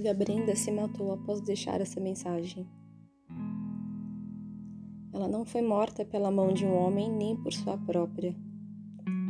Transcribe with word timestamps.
tia 0.00 0.14
Brenda 0.14 0.56
se 0.56 0.72
matou 0.72 1.12
após 1.12 1.42
deixar 1.42 1.78
essa 1.78 2.00
mensagem. 2.00 2.66
Ela 5.12 5.28
não 5.28 5.44
foi 5.44 5.60
morta 5.60 6.06
pela 6.06 6.30
mão 6.30 6.54
de 6.54 6.64
um 6.64 6.74
homem 6.74 7.12
nem 7.12 7.36
por 7.36 7.52
sua 7.52 7.76
própria. 7.76 8.34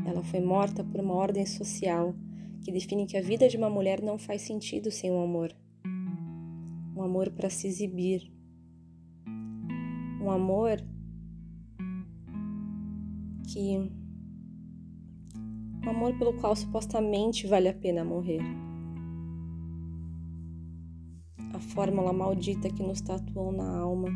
Ela 0.07 0.23
foi 0.23 0.41
morta 0.41 0.85
por 0.85 1.01
uma 1.01 1.15
ordem 1.15 1.45
social 1.45 2.15
que 2.63 2.71
define 2.71 3.05
que 3.05 3.17
a 3.17 3.23
vida 3.23 3.49
de 3.49 3.57
uma 3.57 3.69
mulher 3.69 4.01
não 4.01 4.17
faz 4.17 4.43
sentido 4.43 4.93
sem 4.93 5.11
um 5.11 5.21
amor. 5.21 5.53
Um 6.97 7.03
amor 7.03 7.31
para 7.31 7.51
se 7.51 7.67
exibir. 7.67 8.31
Um 10.23 10.31
amor 10.31 10.77
que. 13.53 13.91
Um 15.85 15.91
amor 15.91 16.17
pelo 16.17 16.35
qual 16.35 16.55
supostamente 16.55 17.49
vale 17.49 17.69
a 17.69 17.75
pena 17.75 18.05
morrer. 18.05 18.70
A 21.53 21.59
fórmula 21.59 22.13
maldita 22.13 22.69
que 22.69 22.83
nos 22.83 23.01
tatuou 23.01 23.53
na 23.53 23.79
alma. 23.79 24.09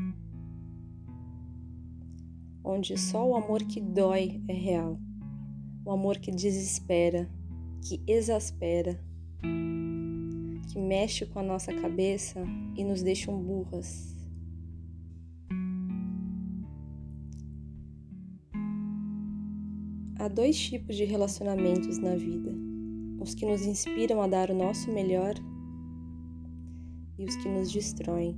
Onde 2.62 2.96
só 2.96 3.28
o 3.28 3.36
amor 3.36 3.62
que 3.62 3.80
dói 3.80 4.42
é 4.48 4.52
real. 4.52 4.98
O 5.84 5.90
amor 5.90 6.18
que 6.18 6.30
desespera 6.30 7.28
que 7.84 8.00
exaspera, 8.06 8.98
que 10.72 10.78
mexe 10.78 11.26
com 11.26 11.38
a 11.38 11.42
nossa 11.42 11.72
cabeça 11.72 12.42
e 12.74 12.82
nos 12.82 13.02
deixam 13.02 13.38
burras. 13.38 14.14
Há 20.18 20.28
dois 20.28 20.58
tipos 20.58 20.96
de 20.96 21.04
relacionamentos 21.04 21.98
na 21.98 22.16
vida: 22.16 22.50
os 23.20 23.34
que 23.34 23.44
nos 23.44 23.66
inspiram 23.66 24.22
a 24.22 24.26
dar 24.26 24.50
o 24.50 24.54
nosso 24.54 24.90
melhor 24.90 25.34
e 27.18 27.24
os 27.24 27.36
que 27.36 27.48
nos 27.48 27.70
destroem, 27.70 28.36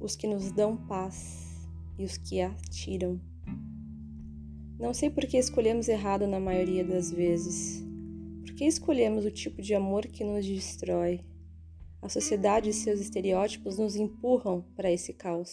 os 0.00 0.16
que 0.16 0.26
nos 0.26 0.50
dão 0.52 0.76
paz 0.76 1.68
e 1.98 2.04
os 2.04 2.16
que 2.16 2.40
a 2.40 2.54
tiram. 2.70 3.20
Não 4.78 4.94
sei 4.94 5.10
por 5.10 5.26
que 5.26 5.36
escolhemos 5.36 5.88
errado 5.88 6.26
na 6.26 6.38
maioria 6.38 6.84
das 6.84 7.10
vezes. 7.10 7.84
Por 8.40 8.54
que 8.54 8.64
escolhemos 8.64 9.24
o 9.24 9.30
tipo 9.30 9.60
de 9.60 9.74
amor 9.74 10.06
que 10.06 10.22
nos 10.22 10.46
destrói? 10.46 11.20
A 12.00 12.08
sociedade 12.08 12.70
e 12.70 12.72
seus 12.72 13.00
estereótipos 13.00 13.76
nos 13.76 13.96
empurram 13.96 14.64
para 14.76 14.90
esse 14.90 15.12
caos. 15.12 15.52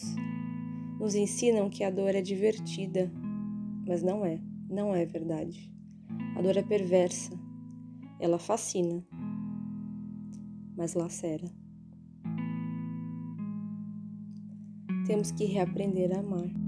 Nos 1.00 1.16
ensinam 1.16 1.68
que 1.68 1.82
a 1.82 1.90
dor 1.90 2.14
é 2.14 2.22
divertida, 2.22 3.12
mas 3.84 4.00
não 4.00 4.24
é, 4.24 4.40
não 4.70 4.94
é 4.94 5.04
verdade. 5.04 5.72
A 6.36 6.42
dor 6.42 6.56
é 6.56 6.62
perversa, 6.62 7.32
ela 8.20 8.38
fascina, 8.38 9.04
mas 10.76 10.94
lacera. 10.94 11.48
Temos 15.06 15.32
que 15.32 15.46
reaprender 15.46 16.12
a 16.14 16.20
amar. 16.20 16.65